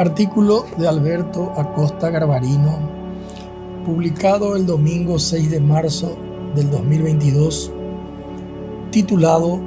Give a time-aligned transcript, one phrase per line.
[0.00, 2.78] Artículo de Alberto Acosta Garbarino,
[3.84, 6.16] publicado el domingo 6 de marzo
[6.54, 7.70] del 2022,
[8.90, 9.60] titulado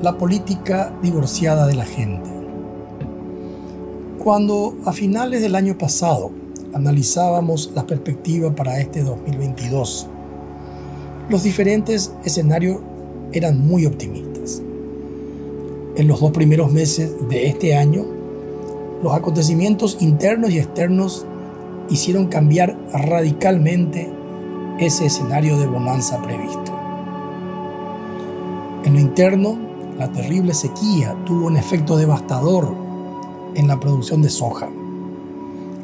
[0.00, 2.30] La política divorciada de la gente.
[4.24, 6.30] Cuando a finales del año pasado
[6.72, 10.06] analizábamos la perspectiva para este 2022,
[11.28, 12.78] los diferentes escenarios
[13.32, 14.62] eran muy optimistas.
[15.96, 18.19] En los dos primeros meses de este año,
[19.02, 21.24] los acontecimientos internos y externos
[21.88, 24.10] hicieron cambiar radicalmente
[24.78, 26.72] ese escenario de bonanza previsto.
[28.84, 29.58] En lo interno,
[29.98, 32.74] la terrible sequía tuvo un efecto devastador
[33.54, 34.68] en la producción de soja.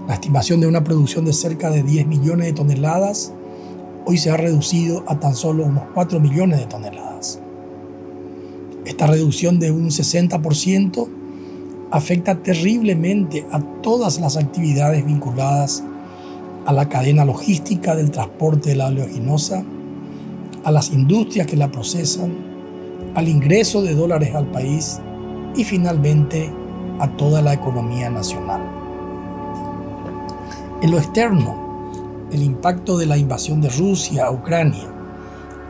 [0.08, 3.32] La estimación de una producción de cerca de 10 millones de toneladas
[4.06, 7.40] hoy se ha reducido a tan solo unos 4 millones de toneladas.
[8.84, 11.08] Esta reducción de un 60%
[11.90, 15.82] afecta terriblemente a todas las actividades vinculadas
[16.66, 19.62] a la cadena logística del transporte de la oleaginosa,
[20.64, 22.34] a las industrias que la procesan,
[23.14, 24.98] al ingreso de dólares al país
[25.54, 26.50] y finalmente
[26.98, 28.60] a toda la economía nacional.
[30.82, 34.88] En lo externo, el impacto de la invasión de Rusia a Ucrania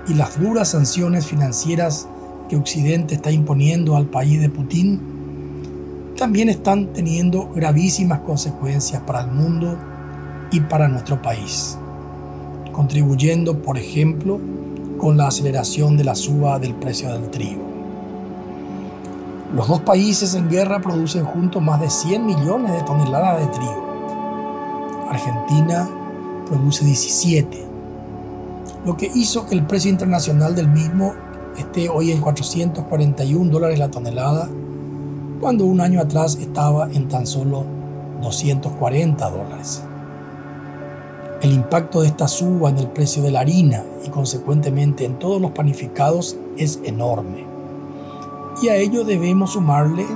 [0.08, 2.08] y las duras sanciones financieras
[2.48, 5.15] que Occidente está imponiendo al país de Putin
[6.16, 9.78] también están teniendo gravísimas consecuencias para el mundo
[10.50, 11.78] y para nuestro país,
[12.72, 14.40] contribuyendo, por ejemplo,
[14.98, 17.62] con la aceleración de la suba del precio del trigo.
[19.54, 25.06] Los dos países en guerra producen juntos más de 100 millones de toneladas de trigo.
[25.10, 25.88] Argentina
[26.46, 27.64] produce 17,
[28.84, 31.14] lo que hizo que el precio internacional del mismo
[31.58, 34.48] esté hoy en 441 dólares la tonelada,
[35.40, 37.64] cuando un año atrás estaba en tan solo
[38.22, 39.82] 240 dólares.
[41.42, 45.40] El impacto de esta suba en el precio de la harina y consecuentemente en todos
[45.40, 47.44] los panificados es enorme.
[48.62, 50.06] Y a ello debemos sumarle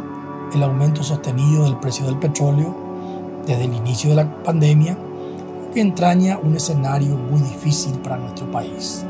[0.54, 2.74] el aumento sostenido del precio del petróleo
[3.46, 4.96] desde el inicio de la pandemia
[5.74, 9.04] que entraña un escenario muy difícil para nuestro país.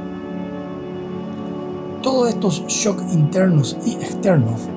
[2.03, 4.69] Todos estos shocks internos y externos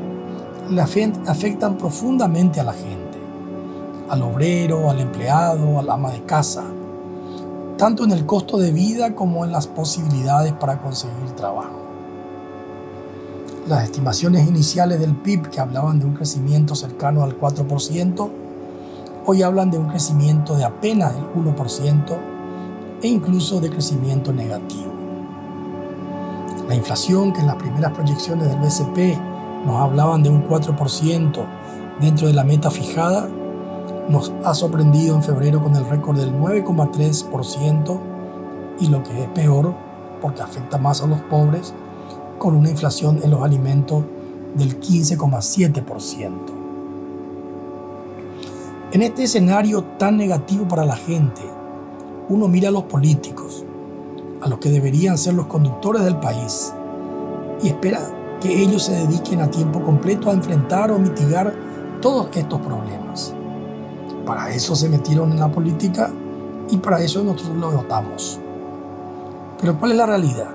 [0.73, 3.17] le afectan profundamente a la gente,
[4.09, 6.63] al obrero, al empleado, al ama de casa,
[7.77, 11.79] tanto en el costo de vida como en las posibilidades para conseguir trabajo.
[13.67, 18.29] Las estimaciones iniciales del PIB que hablaban de un crecimiento cercano al 4%,
[19.25, 22.17] Hoy hablan de un crecimiento de apenas el 1%
[23.01, 24.91] e incluso de crecimiento negativo.
[26.67, 29.17] La inflación, que en las primeras proyecciones del BCP
[29.65, 31.45] nos hablaban de un 4%
[31.99, 33.29] dentro de la meta fijada,
[34.09, 37.99] nos ha sorprendido en febrero con el récord del 9,3%
[38.79, 39.73] y lo que es peor,
[40.21, 41.73] porque afecta más a los pobres,
[42.37, 44.03] con una inflación en los alimentos
[44.55, 46.31] del 15,7%.
[48.91, 51.41] En este escenario tan negativo para la gente,
[52.29, 53.63] uno mira a los políticos,
[54.41, 56.73] a los que deberían ser los conductores del país,
[57.63, 58.01] y espera
[58.43, 61.53] que ellos se dediquen a tiempo completo a enfrentar o mitigar
[62.01, 63.33] todos estos problemas.
[64.25, 66.11] Para eso se metieron en la política
[66.69, 68.41] y para eso nosotros lo votamos.
[69.61, 70.49] Pero ¿cuál es la realidad?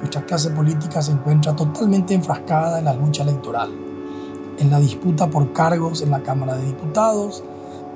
[0.00, 3.70] Nuestra clase política se encuentra totalmente enfrascada en la lucha electoral,
[4.58, 7.42] en la disputa por cargos en la Cámara de Diputados,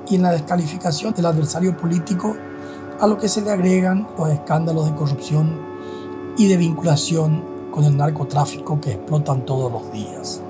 [0.09, 2.35] y en la descalificación del adversario político,
[2.99, 5.55] a lo que se le agregan los escándalos de corrupción
[6.35, 10.41] y de vinculación con el narcotráfico que explotan todos los días.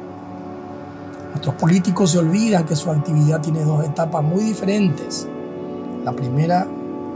[1.30, 5.28] Nuestros políticos se olvidan que su actividad tiene dos etapas muy diferentes.
[6.04, 6.68] La primera,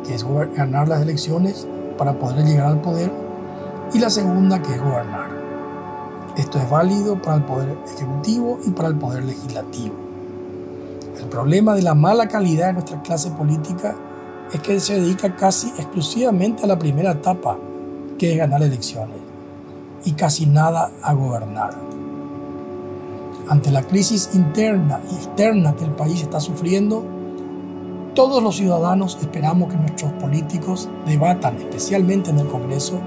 [0.05, 0.25] que es
[0.55, 3.11] ganar las elecciones para poder llegar al poder,
[3.93, 5.29] y la segunda, que es gobernar.
[6.37, 9.95] Esto es válido para el poder ejecutivo y para el poder legislativo.
[11.19, 13.95] El problema de la mala calidad de nuestra clase política
[14.51, 17.57] es que se dedica casi exclusivamente a la primera etapa,
[18.17, 19.17] que es ganar elecciones,
[20.05, 21.73] y casi nada a gobernar.
[23.49, 27.03] Ante la crisis interna y externa que el país está sufriendo,
[28.15, 32.99] todos los ciudadanos esperamos que nuestros políticos debatan, especialmente en el Congreso,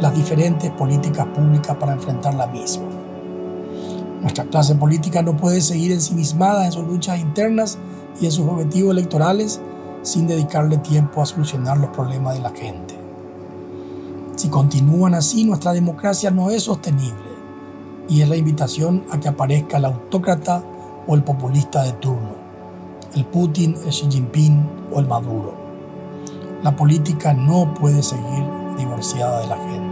[0.00, 2.84] las diferentes políticas públicas para enfrentar la misma.
[4.20, 7.78] Nuestra clase política no puede seguir ensimismada en sus luchas internas
[8.20, 9.60] y en sus objetivos electorales
[10.02, 13.01] sin dedicarle tiempo a solucionar los problemas de la gente.
[14.36, 17.32] Si continúan así, nuestra democracia no es sostenible
[18.08, 20.62] y es la invitación a que aparezca el autócrata
[21.06, 22.34] o el populista de turno,
[23.14, 25.54] el Putin, el Xi Jinping o el Maduro.
[26.62, 28.44] La política no puede seguir
[28.76, 29.91] divorciada de la gente.